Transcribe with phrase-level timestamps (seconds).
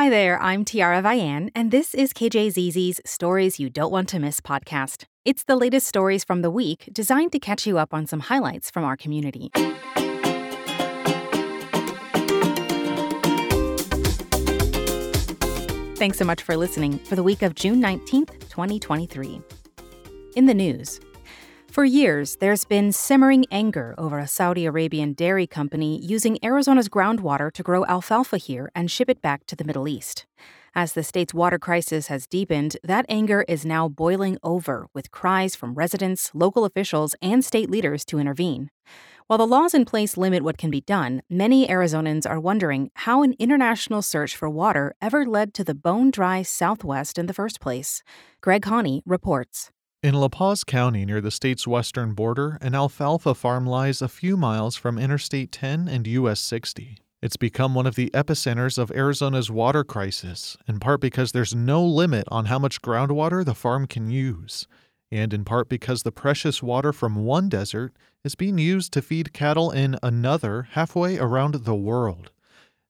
[0.00, 4.40] Hi there, I'm Tiara Vian, and this is KJZZ's Stories You Don't Want to Miss
[4.40, 5.04] podcast.
[5.26, 8.70] It's the latest stories from the week designed to catch you up on some highlights
[8.70, 9.50] from our community.
[15.96, 19.42] Thanks so much for listening for the week of June 19th, 2023.
[20.34, 20.98] In the news,
[21.70, 27.52] for years, there's been simmering anger over a Saudi Arabian dairy company using Arizona's groundwater
[27.52, 30.26] to grow alfalfa here and ship it back to the Middle East.
[30.74, 35.56] As the state's water crisis has deepened, that anger is now boiling over with cries
[35.56, 38.70] from residents, local officials, and state leaders to intervene.
[39.26, 43.22] While the laws in place limit what can be done, many Arizonans are wondering how
[43.22, 47.60] an international search for water ever led to the bone dry Southwest in the first
[47.60, 48.02] place.
[48.40, 49.70] Greg Hahne reports.
[50.02, 54.34] In La Paz County, near the state's western border, an alfalfa farm lies a few
[54.34, 56.96] miles from Interstate 10 and US 60.
[57.20, 61.84] It's become one of the epicenters of Arizona's water crisis, in part because there's no
[61.84, 64.66] limit on how much groundwater the farm can use,
[65.12, 67.92] and in part because the precious water from one desert
[68.24, 72.30] is being used to feed cattle in another halfway around the world.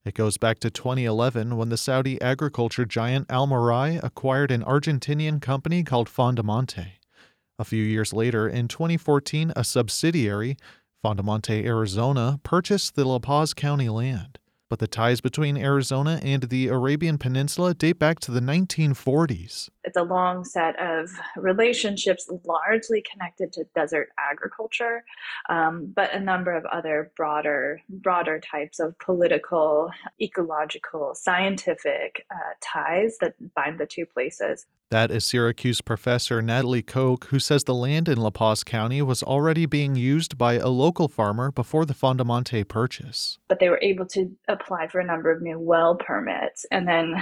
[0.05, 5.83] It goes back to 2011 when the Saudi agriculture giant Almarai acquired an Argentinian company
[5.83, 7.00] called Fondomonte.
[7.61, 10.56] A few years later, in 2014, a subsidiary,
[11.05, 14.39] Fondomonte Arizona, purchased the La Paz County land.
[14.71, 19.69] But the ties between Arizona and the Arabian Peninsula date back to the 1940s.
[19.83, 25.05] It's a long set of relationships largely connected to desert agriculture,
[25.49, 29.91] um, but a number of other broader, broader types of political,
[30.23, 34.67] ecological, scientific uh, ties that bind the two places.
[34.91, 39.23] That is Syracuse professor Natalie Koch, who says the land in La Paz County was
[39.23, 43.39] already being used by a local farmer before the Fondomonte purchase.
[43.49, 47.14] But they were able to apply for a number of new well permits and then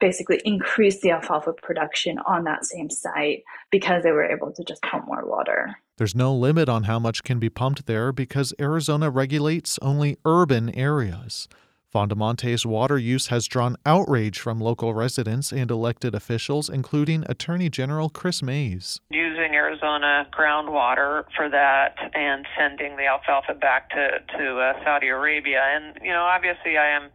[0.00, 4.82] basically increase the alfalfa production on that same site because they were able to just
[4.82, 5.76] pump more water.
[5.98, 10.74] There's no limit on how much can be pumped there because Arizona regulates only urban
[10.74, 11.48] areas.
[11.94, 18.08] Fondomonte's water use has drawn outrage from local residents and elected officials, including Attorney General
[18.08, 18.98] Kris Mayes.
[19.10, 19.31] Using
[19.62, 25.62] Arizona groundwater for that and sending the alfalfa back to, to uh, Saudi Arabia.
[25.74, 27.10] And, you know, obviously I am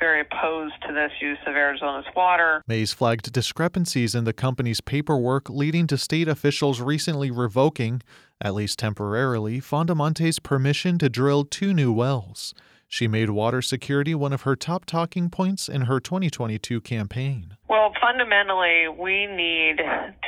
[0.00, 2.60] very opposed to this use of Arizona's water.
[2.66, 8.02] Mayes flagged discrepancies in the company's paperwork, leading to state officials recently revoking,
[8.40, 12.52] at least temporarily, Fondomonte's permission to drill two new wells.
[12.92, 17.56] She made water security one of her top talking points in her 2022 campaign.
[17.66, 19.78] Well, fundamentally, we need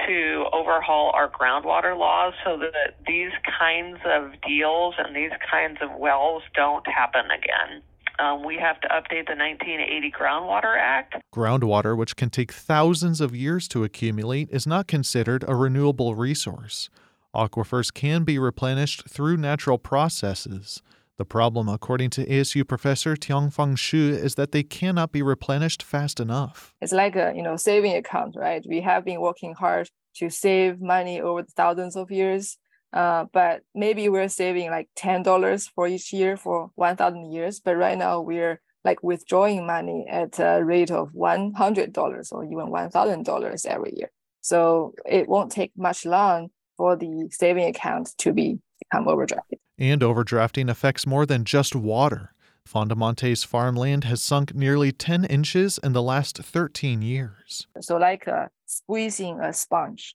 [0.06, 5.90] to overhaul our groundwater laws so that these kinds of deals and these kinds of
[5.98, 7.82] wells don't happen again.
[8.18, 11.16] Um, we have to update the 1980 Groundwater Act.
[11.34, 16.88] Groundwater, which can take thousands of years to accumulate, is not considered a renewable resource.
[17.34, 20.80] Aquifers can be replenished through natural processes.
[21.16, 26.18] The problem, according to ASU professor Tianfang Xu, is that they cannot be replenished fast
[26.18, 26.74] enough.
[26.80, 28.64] It's like a you know saving account, right?
[28.68, 32.56] We have been working hard to save money over thousands of years,
[32.92, 37.60] uh, but maybe we're saving like ten dollars for each year for one thousand years.
[37.60, 42.44] But right now we're like withdrawing money at a rate of one hundred dollars or
[42.44, 44.10] even one thousand dollars every year.
[44.40, 49.58] So it won't take much long for the saving account to be become overdrafted.
[49.78, 52.34] And overdrafting affects more than just water.
[52.68, 57.66] Fondomonte's farmland has sunk nearly 10 inches in the last 13 years.
[57.80, 60.14] So, like uh, squeezing a sponge,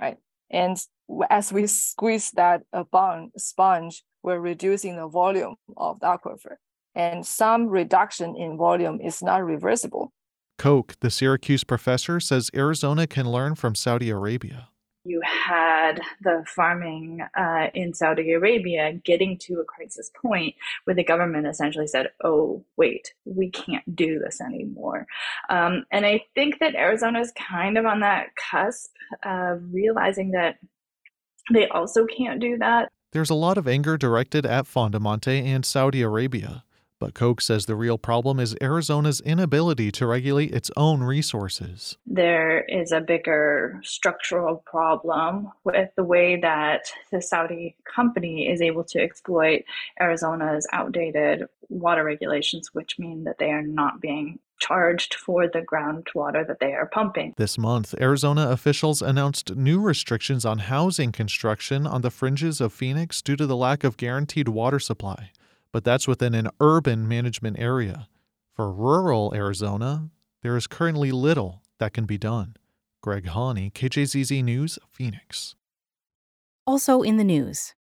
[0.00, 0.16] right?
[0.50, 0.76] And
[1.30, 6.56] as we squeeze that uh, bond, sponge, we're reducing the volume of the aquifer.
[6.94, 10.12] And some reduction in volume is not reversible.
[10.58, 14.68] Koch, the Syracuse professor, says Arizona can learn from Saudi Arabia
[15.04, 20.54] you had the farming uh, in Saudi Arabia getting to a crisis point
[20.84, 25.06] where the government essentially said, oh, wait, we can't do this anymore.
[25.50, 28.90] Um, and I think that Arizona is kind of on that cusp
[29.22, 30.56] of realizing that
[31.52, 32.88] they also can't do that.
[33.12, 36.63] There's a lot of anger directed at Fondomonte and Saudi Arabia.
[37.00, 41.98] But Koch says the real problem is Arizona's inability to regulate its own resources.
[42.06, 48.84] There is a bigger structural problem with the way that the Saudi company is able
[48.84, 49.64] to exploit
[50.00, 56.46] Arizona's outdated water regulations, which mean that they are not being charged for the groundwater
[56.46, 57.34] that they are pumping.
[57.36, 63.20] This month, Arizona officials announced new restrictions on housing construction on the fringes of Phoenix
[63.20, 65.30] due to the lack of guaranteed water supply
[65.74, 68.06] but that's within an urban management area.
[68.54, 70.08] For rural Arizona,
[70.40, 72.54] there is currently little that can be done.
[73.02, 75.56] Greg Hahne, KJZZ News, Phoenix.
[76.64, 77.74] Also in the news,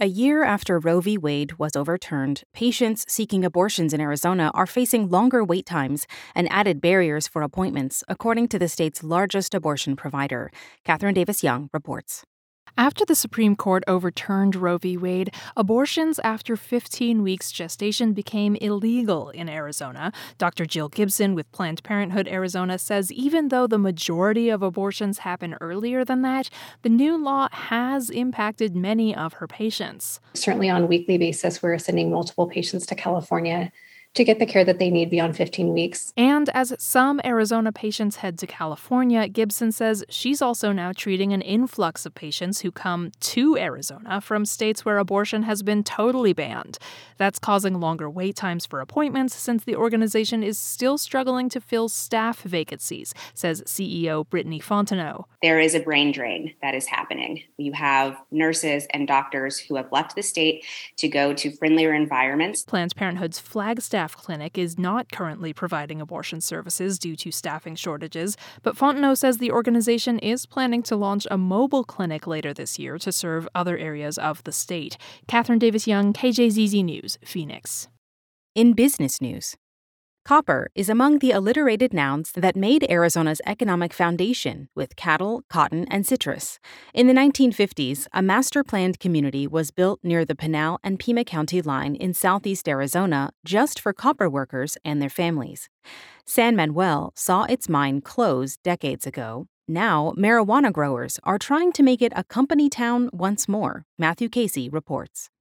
[0.00, 1.16] a year after Roe v.
[1.16, 6.80] Wade was overturned, patients seeking abortions in Arizona are facing longer wait times and added
[6.80, 10.50] barriers for appointments, according to the state's largest abortion provider.
[10.84, 12.24] Katherine Davis Young reports.
[12.78, 14.96] After the Supreme Court overturned Roe v.
[14.96, 20.10] Wade, abortions after 15 weeks gestation became illegal in Arizona.
[20.38, 20.64] Dr.
[20.64, 26.02] Jill Gibson with Planned Parenthood Arizona says even though the majority of abortions happen earlier
[26.02, 26.48] than that,
[26.80, 30.18] the new law has impacted many of her patients.
[30.32, 33.70] Certainly on a weekly basis, we're sending multiple patients to California
[34.14, 36.12] to get the care that they need beyond 15 weeks.
[36.16, 41.40] And as some Arizona patients head to California, Gibson says she's also now treating an
[41.40, 46.78] influx of patients who come to Arizona from states where abortion has been totally banned.
[47.16, 51.88] That's causing longer wait times for appointments since the organization is still struggling to fill
[51.88, 55.24] staff vacancies, says CEO Brittany Fonteno.
[55.40, 57.42] There is a brain drain that is happening.
[57.56, 60.64] You have nurses and doctors who have left the state
[60.98, 62.62] to go to friendlier environments.
[62.62, 68.36] Planned Parenthood's Flagstaff Staff Clinic is not currently providing abortion services due to staffing shortages,
[68.64, 72.98] but Fonteno says the organization is planning to launch a mobile clinic later this year
[72.98, 74.98] to serve other areas of the state.
[75.28, 77.86] Katherine Davis Young, KJZZ News, Phoenix.
[78.56, 79.56] In business news,
[80.24, 86.06] Copper is among the alliterated nouns that made Arizona's economic foundation with cattle, cotton, and
[86.06, 86.60] citrus.
[86.94, 91.60] In the 1950s, a master planned community was built near the Pinal and Pima County
[91.60, 95.68] line in southeast Arizona just for copper workers and their families.
[96.24, 99.48] San Manuel saw its mine close decades ago.
[99.66, 104.68] Now, marijuana growers are trying to make it a company town once more, Matthew Casey
[104.68, 105.31] reports.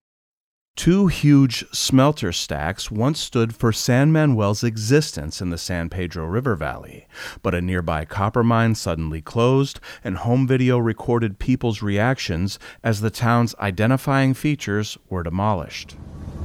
[0.82, 6.56] Two huge smelter stacks once stood for San Manuel's existence in the San Pedro River
[6.56, 7.06] Valley,
[7.44, 13.12] but a nearby copper mine suddenly closed, and home video recorded people's reactions as the
[13.12, 15.98] town's identifying features were demolished.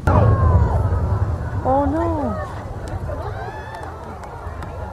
[0.06, 2.36] Oh no!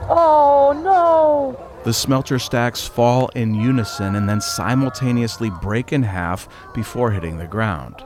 [0.08, 1.82] Oh no!
[1.84, 7.46] The smelter stacks fall in unison and then simultaneously break in half before hitting the
[7.46, 8.02] ground.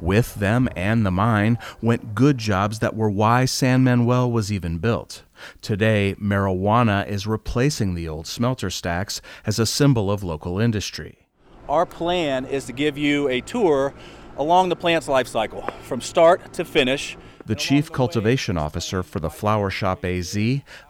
[0.00, 4.78] With them and the mine went good jobs that were why San Manuel was even
[4.78, 5.22] built.
[5.60, 11.26] Today, marijuana is replacing the old smelter stacks as a symbol of local industry.
[11.68, 13.92] Our plan is to give you a tour
[14.36, 17.16] along the plant's life cycle from start to finish.
[17.46, 20.36] The chief cultivation officer for the Flower Shop AZ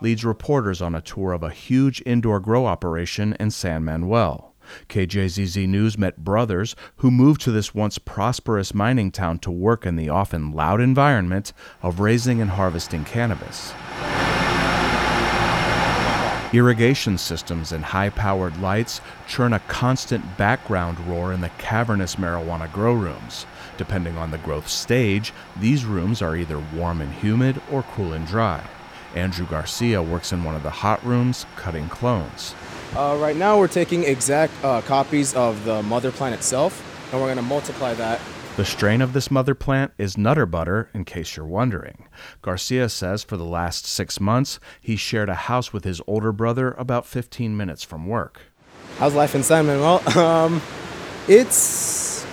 [0.00, 4.54] leads reporters on a tour of a huge indoor grow operation in San Manuel.
[4.88, 9.96] KJZZ News met brothers who moved to this once prosperous mining town to work in
[9.96, 11.52] the often loud environment
[11.82, 13.72] of raising and harvesting cannabis.
[16.52, 22.72] Irrigation systems and high powered lights churn a constant background roar in the cavernous marijuana
[22.72, 23.46] grow rooms.
[23.76, 28.26] Depending on the growth stage, these rooms are either warm and humid or cool and
[28.26, 28.62] dry.
[29.16, 32.54] Andrew Garcia works in one of the hot rooms, cutting clones.
[32.94, 37.26] Uh, right now, we're taking exact uh, copies of the mother plant itself, and we're
[37.26, 38.20] going to multiply that.
[38.56, 42.08] The strain of this mother plant is Nutter Butter, in case you're wondering.
[42.40, 46.72] Garcia says for the last six months, he shared a house with his older brother
[46.72, 48.40] about 15 minutes from work.
[48.98, 50.02] How's life in San Manuel?
[50.16, 50.62] Um,
[51.28, 52.24] it's,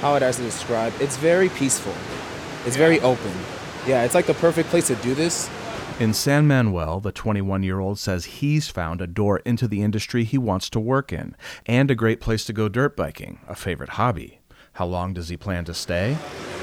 [0.00, 0.94] how would I describe?
[1.00, 1.94] It's very peaceful.
[2.66, 3.32] It's very open.
[3.86, 5.50] Yeah, it's like the perfect place to do this
[6.00, 10.22] in San Manuel, the 21 year old says he's found a door into the industry
[10.22, 11.34] he wants to work in
[11.66, 14.40] and a great place to go dirt biking, a favorite hobby.
[14.74, 16.16] How long does he plan to stay?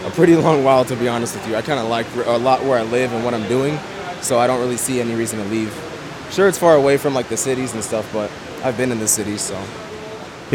[0.05, 1.55] A pretty long while, to be honest with you.
[1.55, 3.77] I kind of like a lot where I live and what I'm doing,
[4.21, 5.73] so I don't really see any reason to leave.
[6.31, 8.31] Sure, it's far away from like the cities and stuff, but
[8.63, 9.61] I've been in the cities, so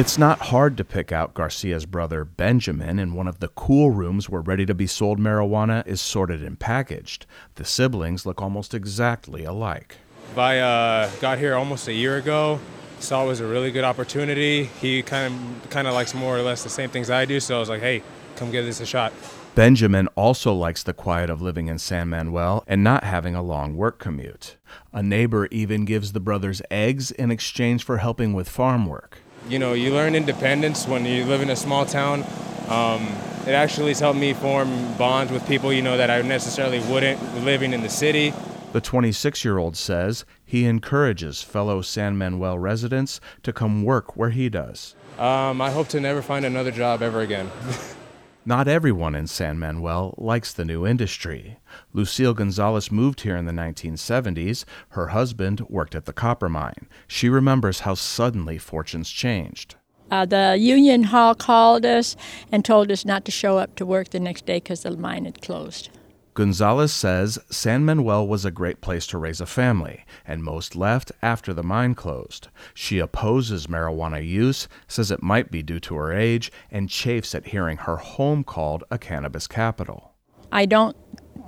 [0.00, 4.30] it's not hard to pick out Garcia's brother Benjamin in one of the cool rooms
[4.30, 7.26] where ready to be sold marijuana is sorted and packaged.
[7.56, 9.98] The siblings look almost exactly alike.
[10.38, 12.60] I uh, got here almost a year ago.
[12.98, 14.64] Saw it was a really good opportunity.
[14.80, 17.56] He kind of kind of likes more or less the same things I do, so
[17.56, 18.02] I was like, "Hey,
[18.36, 19.12] come give this a shot."
[19.54, 23.76] Benjamin also likes the quiet of living in San Manuel and not having a long
[23.76, 24.56] work commute.
[24.94, 29.58] A neighbor even gives the brothers eggs in exchange for helping with farm work you
[29.58, 32.24] know, you learn independence when you live in a small town.
[32.68, 33.06] Um,
[33.46, 37.44] it actually has helped me form bonds with people, you know, that I necessarily wouldn't
[37.44, 38.32] living in the city.
[38.72, 44.30] The 26 year old says he encourages fellow San Manuel residents to come work where
[44.30, 44.94] he does.
[45.18, 47.50] Um, I hope to never find another job ever again.
[48.46, 51.58] Not everyone in San Manuel likes the new industry.
[51.92, 54.64] Lucille Gonzalez moved here in the 1970s.
[54.90, 56.88] Her husband worked at the copper mine.
[57.06, 59.76] She remembers how suddenly fortunes changed.
[60.10, 62.16] Uh, the union hall called us
[62.50, 65.24] and told us not to show up to work the next day because the mine
[65.24, 65.88] had closed.
[66.34, 71.10] Gonzalez says San Manuel was a great place to raise a family, and most left
[71.22, 72.48] after the mine closed.
[72.72, 77.48] She opposes marijuana use, says it might be due to her age, and chafes at
[77.48, 80.14] hearing her home called a cannabis capital.
[80.52, 80.96] I don't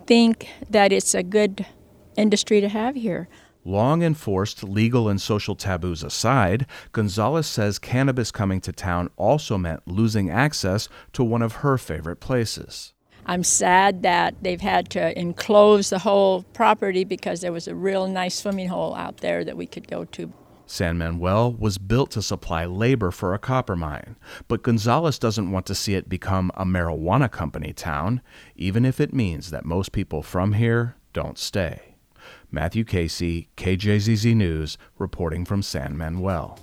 [0.06, 1.66] think that it's a good
[2.16, 3.28] industry to have here.
[3.64, 9.86] Long enforced legal and social taboos aside, Gonzalez says cannabis coming to town also meant
[9.86, 12.92] losing access to one of her favorite places.
[13.24, 18.08] I'm sad that they've had to enclose the whole property because there was a real
[18.08, 20.32] nice swimming hole out there that we could go to.
[20.72, 24.16] San Manuel was built to supply labor for a copper mine,
[24.48, 28.22] but Gonzalez doesn't want to see it become a marijuana company town,
[28.56, 31.96] even if it means that most people from here don't stay.
[32.50, 36.58] Matthew Casey, KJZZ News, reporting from San Manuel.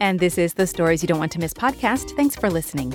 [0.00, 2.16] And this is the Stories You Don't Want to Miss podcast.
[2.16, 2.92] Thanks for listening.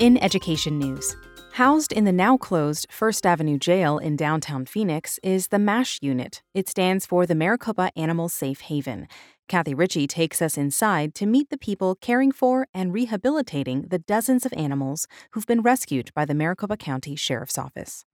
[0.00, 1.16] In education news,
[1.56, 6.42] housed in the now closed First Avenue Jail in downtown Phoenix is the MASH unit.
[6.52, 9.08] It stands for the Maricopa Animal Safe Haven.
[9.48, 14.44] Kathy Ritchie takes us inside to meet the people caring for and rehabilitating the dozens
[14.44, 18.04] of animals who've been rescued by the Maricopa County Sheriff's Office.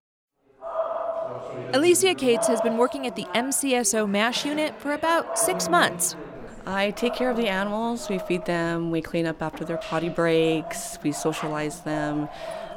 [1.72, 6.14] Alicia Cates has been working at the MCSO MASH unit for about six months.
[6.64, 8.08] I take care of the animals.
[8.08, 12.28] We feed them, we clean up after their potty breaks, we socialize them.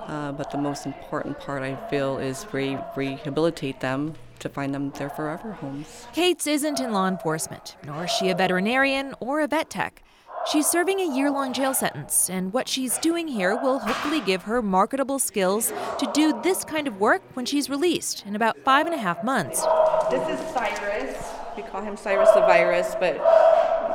[0.08, 4.92] Uh, but the most important part, I feel, is re- rehabilitate them to find them
[4.92, 6.08] their forever homes.
[6.14, 10.04] Cates isn't in law enforcement, nor is she a veterinarian or a vet tech.
[10.52, 14.44] She's serving a year long jail sentence, and what she's doing here will hopefully give
[14.44, 18.86] her marketable skills to do this kind of work when she's released in about five
[18.86, 19.66] and a half months.
[20.12, 21.35] This is Cyrus.
[21.56, 23.16] We call him Cyrus the virus, but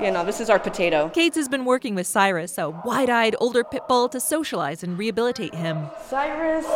[0.03, 1.11] you know, this is our potato.
[1.11, 4.97] Cates has been working with Cyrus, a wide eyed older pit bull, to socialize and
[4.97, 5.89] rehabilitate him.
[6.09, 6.67] Cyrus,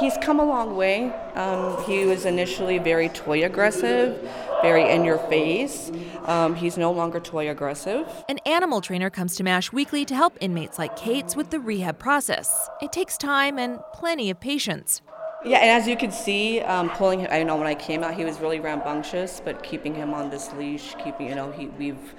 [0.00, 1.10] he's come a long way.
[1.34, 4.20] Um, he was initially very toy aggressive,
[4.60, 5.90] very in your face.
[6.26, 8.06] Um, he's no longer toy aggressive.
[8.28, 11.98] An animal trainer comes to MASH weekly to help inmates like Cates with the rehab
[11.98, 12.68] process.
[12.82, 15.00] It takes time and plenty of patience.
[15.44, 18.14] Yeah, and as you can see, um, pulling him, I know when I came out,
[18.14, 22.14] he was really rambunctious, but keeping him on this leash, keeping, you know, he, we've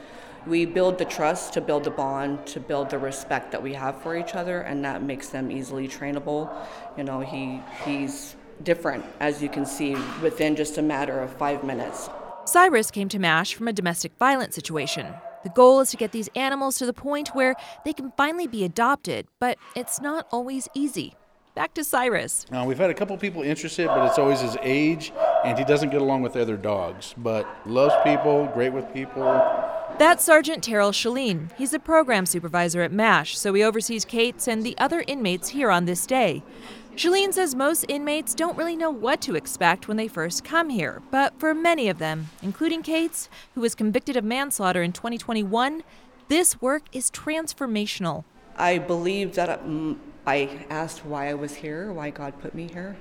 [0.46, 4.02] we build the trust to build the bond to build the respect that we have
[4.02, 6.56] for each other and that makes them easily trainable.
[6.98, 11.64] You know he he's different as you can see within just a matter of five
[11.64, 12.10] minutes.
[12.46, 15.08] Cyrus came to MASH from a domestic violence situation.
[15.44, 18.64] The goal is to get these animals to the point where they can finally be
[18.64, 21.16] adopted but it's not always easy
[21.56, 22.46] back to Cyrus.
[22.52, 25.12] Uh, we've had a couple people interested, but it's always his age,
[25.44, 27.16] and he doesn't get along with other dogs.
[27.18, 29.24] But loves people, great with people.
[29.98, 31.50] That's Sergeant Terrell Shalene.
[31.58, 35.72] He's a program supervisor at MASH, so he oversees Cates and the other inmates here
[35.72, 36.44] on this day.
[36.98, 41.02] Shalene says most inmates don't really know what to expect when they first come here,
[41.12, 45.84] but for many of them, including Cates, who was convicted of manslaughter in 2021,
[46.28, 48.24] this work is transformational.
[48.58, 52.96] I believe that um, I asked why I was here, why God put me here,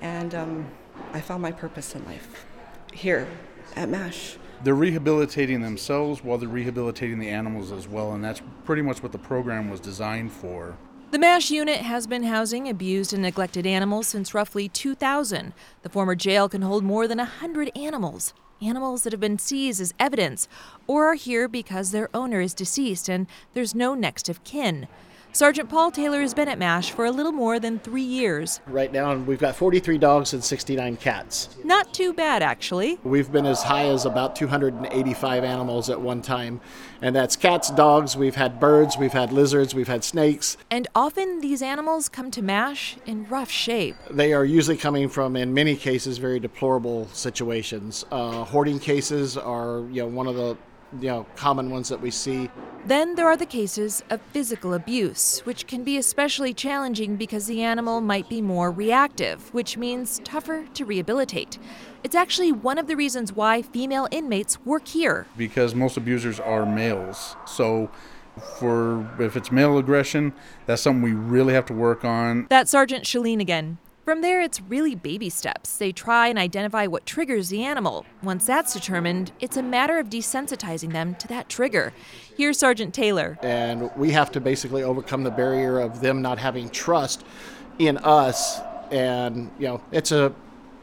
[0.00, 0.66] and um,
[1.12, 2.46] I found my purpose in life
[2.92, 3.28] here
[3.76, 8.82] at MASH they're rehabilitating themselves while they're rehabilitating the animals as well, and that's pretty
[8.82, 10.76] much what the program was designed for.
[11.10, 15.54] The MASH unit has been housing abused and neglected animals since roughly 2000.
[15.82, 19.94] The former jail can hold more than 100 animals, animals that have been seized as
[19.98, 20.48] evidence
[20.86, 24.86] or are here because their owner is deceased and there's no next of kin.
[25.32, 28.60] Sergeant Paul Taylor has been at MASH for a little more than three years.
[28.66, 31.50] Right now, we've got 43 dogs and 69 cats.
[31.62, 32.98] Not too bad, actually.
[33.04, 36.60] We've been as high as about 285 animals at one time,
[37.02, 40.56] and that's cats, dogs, we've had birds, we've had lizards, we've had snakes.
[40.70, 43.96] And often these animals come to MASH in rough shape.
[44.10, 48.04] They are usually coming from, in many cases, very deplorable situations.
[48.10, 50.56] Uh, hoarding cases are, you know, one of the
[51.00, 52.50] you know common ones that we see.
[52.88, 57.62] Then there are the cases of physical abuse, which can be especially challenging because the
[57.62, 61.58] animal might be more reactive, which means tougher to rehabilitate.
[62.02, 65.26] It's actually one of the reasons why female inmates work here.
[65.36, 67.36] Because most abusers are males.
[67.44, 67.90] So
[68.58, 70.32] for if it's male aggression,
[70.64, 72.46] that's something we really have to work on.
[72.48, 73.76] That's Sergeant Shalene again.
[74.08, 75.76] From there, it's really baby steps.
[75.76, 78.06] They try and identify what triggers the animal.
[78.22, 81.92] Once that's determined, it's a matter of desensitizing them to that trigger.
[82.34, 83.38] Here's Sergeant Taylor.
[83.42, 87.22] And we have to basically overcome the barrier of them not having trust
[87.78, 88.60] in us.
[88.90, 90.34] And, you know, it's a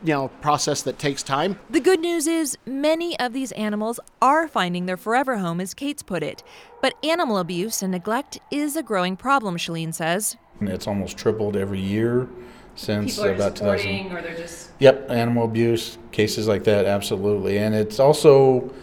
[0.04, 1.60] you know process that takes time.
[1.68, 6.04] The good news is many of these animals are finding their forever home as Cates
[6.04, 6.44] put it.
[6.80, 10.38] But animal abuse and neglect is a growing problem, Shalene says.
[10.62, 12.30] It's almost tripled every year
[12.76, 14.12] since People are about just 2000.
[14.12, 18.74] or they're just Yep, animal abuse cases like that, absolutely, and it's also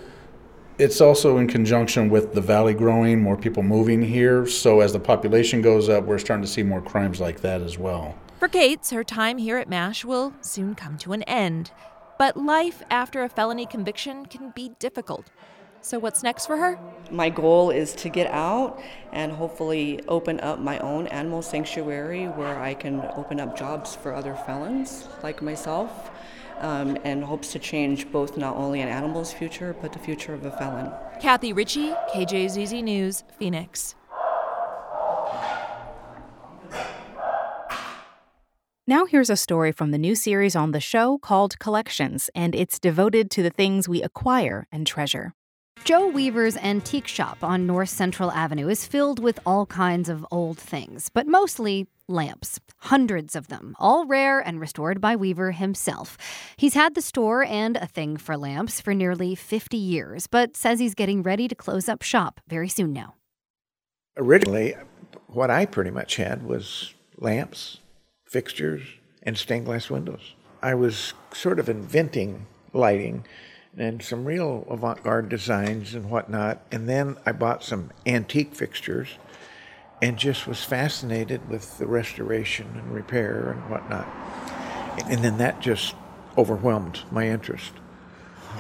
[0.79, 4.47] it's also in conjunction with the valley growing, more people moving here.
[4.47, 7.79] So as the population goes up, we're starting to see more crimes like that as
[7.79, 8.17] well.
[8.39, 11.71] For Cates, her time here at MASH will soon come to an end.
[12.19, 15.27] But life after a felony conviction can be difficult.
[15.85, 16.79] So, what's next for her?
[17.11, 18.81] My goal is to get out
[19.12, 24.15] and hopefully open up my own animal sanctuary where I can open up jobs for
[24.15, 26.12] other felons like myself
[26.61, 30.47] um, and hopes to change both not only an animal's future but the future of
[30.47, 30.93] a felon.
[31.21, 33.97] Kathy Ritchie, KJZZ News, Phoenix.
[38.87, 42.79] Now, here's a story from the new series on the show called Collections, and it's
[42.79, 45.35] devoted to the things we acquire and treasure.
[45.85, 50.57] Joe Weaver's antique shop on North Central Avenue is filled with all kinds of old
[50.57, 52.61] things, but mostly lamps.
[52.79, 56.17] Hundreds of them, all rare and restored by Weaver himself.
[56.57, 60.79] He's had the store and a thing for lamps for nearly 50 years, but says
[60.79, 63.17] he's getting ready to close up shop very soon now.
[64.17, 64.76] Originally,
[65.26, 67.79] what I pretty much had was lamps,
[68.25, 68.83] fixtures,
[69.25, 70.37] and stained glass windows.
[70.62, 73.25] I was sort of inventing lighting
[73.76, 76.61] and some real avant garde designs and whatnot.
[76.71, 79.09] And then I bought some antique fixtures
[80.00, 84.07] and just was fascinated with the restoration and repair and whatnot.
[85.09, 85.95] And then that just
[86.37, 87.73] overwhelmed my interest.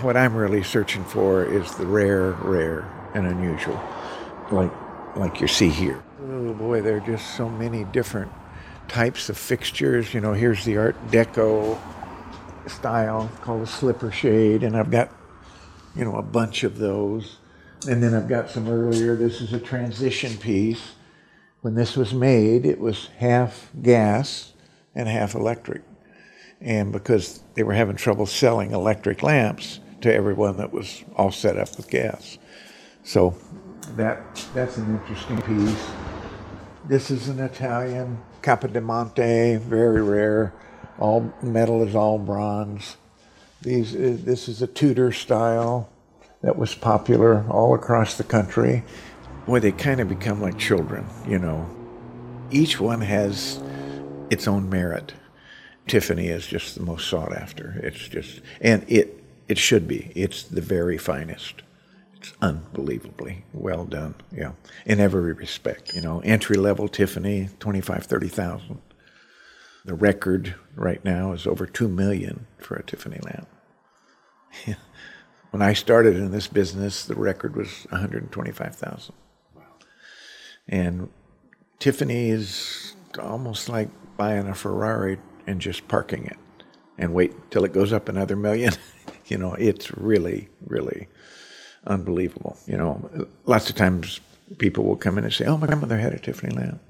[0.00, 3.78] What I'm really searching for is the rare, rare, and unusual,
[4.50, 4.72] like
[5.16, 6.02] like you see here.
[6.22, 8.32] Oh boy, there are just so many different
[8.88, 10.14] types of fixtures.
[10.14, 11.78] You know, here's the Art Deco
[12.70, 15.10] style called a slipper shade, and I've got,
[15.96, 17.38] you know, a bunch of those.
[17.88, 19.16] And then I've got some earlier.
[19.16, 20.92] This is a transition piece.
[21.62, 24.52] When this was made, it was half gas
[24.94, 25.82] and half electric.
[26.60, 31.56] And because they were having trouble selling electric lamps to everyone that was all set
[31.58, 32.38] up with gas.
[33.04, 33.34] So
[33.96, 34.20] that
[34.54, 35.86] that's an interesting piece.
[36.88, 40.52] This is an Italian Capodimonte, very rare.
[41.02, 42.96] All metal is all bronze.
[43.60, 45.90] These uh, this is a Tudor style
[46.42, 48.84] that was popular all across the country.
[49.44, 51.68] Boy, they kind of become like children, you know.
[52.52, 53.60] Each one has
[54.30, 55.12] its own merit.
[55.88, 57.80] Tiffany is just the most sought after.
[57.82, 60.12] It's just and it it should be.
[60.14, 61.62] It's the very finest.
[62.14, 64.14] It's unbelievably well done.
[64.30, 64.52] Yeah,
[64.86, 65.96] in every respect.
[65.96, 68.80] You know, entry level Tiffany, twenty five, thirty thousand.
[69.84, 73.48] The record right now is over two million for a Tiffany lamp.
[75.50, 79.14] when I started in this business, the record was one hundred twenty-five thousand.
[80.68, 81.08] And
[81.78, 86.36] Tiffany is almost like buying a Ferrari and just parking it
[86.96, 88.72] and wait till it goes up another million.
[89.26, 91.08] you know, it's really, really
[91.86, 92.56] unbelievable.
[92.66, 94.20] You know, lots of times
[94.58, 96.80] people will come in and say, "Oh, my grandmother had a Tiffany lamp."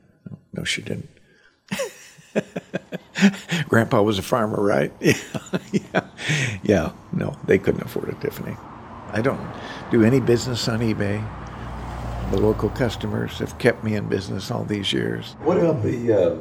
[0.52, 1.08] No she didn't.
[3.68, 4.92] Grandpa was a farmer, right?
[5.00, 5.14] Yeah,
[5.72, 6.06] yeah,
[6.62, 6.92] yeah.
[7.12, 8.56] No, they couldn't afford a Tiffany.
[9.10, 9.40] I don't
[9.90, 11.22] do any business on eBay.
[12.30, 15.36] The local customers have kept me in business all these years.
[15.40, 16.36] What about the uh,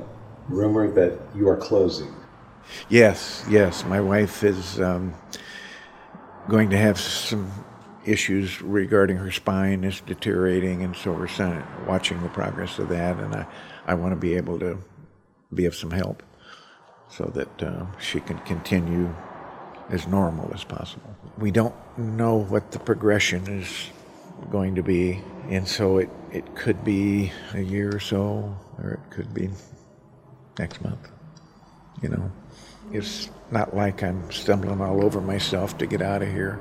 [0.47, 2.13] rumor that you are closing?
[2.87, 3.83] Yes, yes.
[3.83, 5.13] My wife is um,
[6.47, 7.51] going to have some
[8.05, 13.17] issues regarding her spine is deteriorating, and so we're watching the progress of that.
[13.17, 13.45] And I,
[13.85, 14.77] I want to be able to
[15.53, 16.23] be of some help
[17.11, 19.13] so that uh, she can continue
[19.89, 21.15] as normal as possible.
[21.37, 23.89] We don't know what the progression is
[24.49, 29.11] going to be, and so it, it could be a year or so, or it
[29.11, 29.49] could be
[30.57, 31.09] next month.
[32.01, 32.31] You know,
[32.93, 36.59] it's not like I'm stumbling all over myself to get out of here.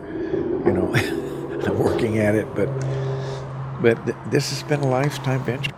[0.66, 0.94] You know,
[1.64, 2.68] I'm working at it, but
[3.80, 5.72] but th- this has been a lifetime venture.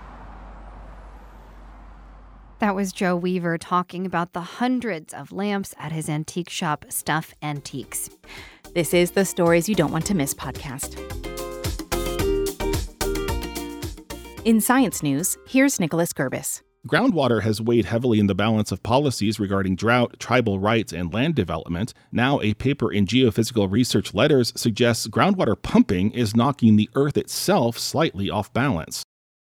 [2.63, 7.35] That was Joe Weaver talking about the hundreds of lamps at his antique shop, Stuff
[7.43, 8.09] Antiques.
[8.73, 10.97] This is the Stories You Don't Want to Miss podcast.
[14.45, 16.63] In science news, here's Nicholas Gerbis.
[16.87, 21.35] Groundwater has weighed heavily in the balance of policies regarding drought, tribal rights, and land
[21.35, 21.93] development.
[22.13, 27.77] Now, a paper in Geophysical Research Letters suggests groundwater pumping is knocking the Earth itself
[27.77, 29.03] slightly off balance.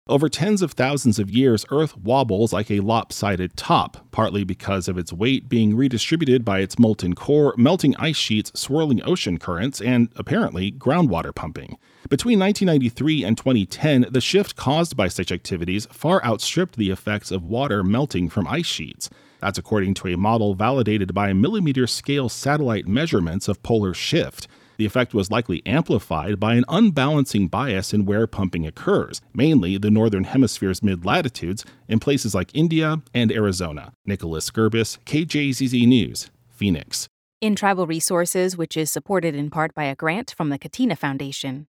[0.09, 4.97] Over tens of thousands of years, Earth wobbles like a lopsided top, partly because of
[4.97, 10.09] its weight being redistributed by its molten core, melting ice sheets, swirling ocean currents, and
[10.15, 11.77] apparently groundwater pumping.
[12.09, 17.43] Between 1993 and 2010, the shift caused by such activities far outstripped the effects of
[17.43, 19.11] water melting from ice sheets.
[19.41, 24.47] That's according to a model validated by millimeter scale satellite measurements of polar shift.
[24.77, 29.91] The effect was likely amplified by an unbalancing bias in where pumping occurs, mainly the
[29.91, 33.93] northern hemisphere's mid latitudes in places like India and Arizona.
[34.05, 37.09] Nicholas Gerbis, KJZZ News, Phoenix.
[37.41, 41.67] In Tribal Resources, which is supported in part by a grant from the Catena Foundation.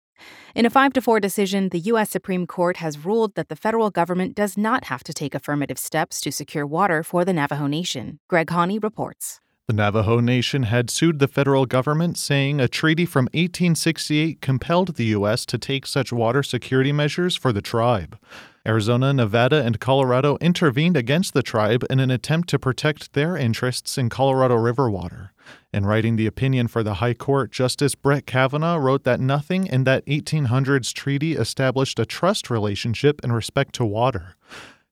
[0.55, 2.11] In a 5 to 4 decision, the U.S.
[2.11, 6.21] Supreme Court has ruled that the federal government does not have to take affirmative steps
[6.21, 8.21] to secure water for the Navajo Nation.
[8.29, 9.41] Greg Hahne reports.
[9.67, 15.07] The Navajo Nation had sued the federal government, saying a treaty from 1868 compelled the
[15.07, 15.47] U.S.
[15.47, 18.19] to take such water security measures for the tribe.
[18.67, 23.97] Arizona, Nevada, and Colorado intervened against the tribe in an attempt to protect their interests
[23.97, 25.33] in Colorado River water.
[25.73, 29.85] In writing the opinion for the High Court, Justice Brett Kavanaugh wrote that nothing in
[29.85, 34.37] that 1800s treaty established a trust relationship in respect to water.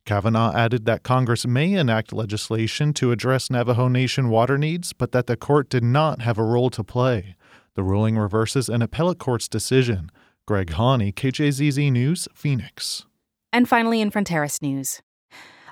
[0.04, 5.26] Kavanaugh added that Congress may enact legislation to address Navajo Nation water needs, but that
[5.26, 7.36] the court did not have a role to play.
[7.74, 10.10] The ruling reverses an appellate court's decision.
[10.46, 13.06] Greg Hahne, KJZZ News, Phoenix.
[13.52, 15.00] And finally, in Fronteras News.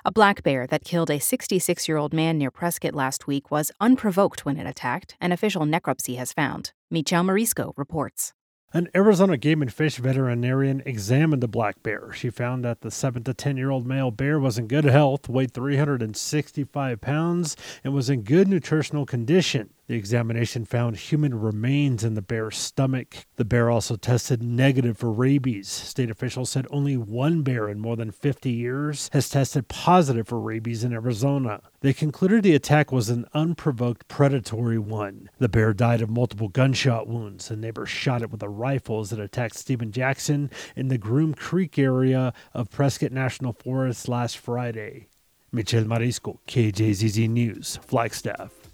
[0.03, 3.71] A black bear that killed a 66 year old man near Prescott last week was
[3.79, 6.71] unprovoked when it attacked, an official necropsy has found.
[6.89, 8.33] Michel Marizco reports.
[8.73, 12.13] An Arizona Game and Fish veterinarian examined the black bear.
[12.13, 15.27] She found that the 7 to 10 year old male bear was in good health,
[15.27, 19.71] weighed 365 pounds, and was in good nutritional condition.
[19.91, 23.25] The examination found human remains in the bear's stomach.
[23.35, 25.67] The bear also tested negative for rabies.
[25.67, 30.39] State officials said only one bear in more than 50 years has tested positive for
[30.39, 31.63] rabies in Arizona.
[31.81, 35.29] They concluded the attack was an unprovoked predatory one.
[35.39, 37.51] The bear died of multiple gunshot wounds.
[37.51, 41.33] A neighbor shot it with a rifle as it attacked Stephen Jackson in the Groom
[41.33, 45.09] Creek area of Prescott National Forest last Friday.
[45.51, 48.60] Michel Marizco, KJZZ News, Flagstaff.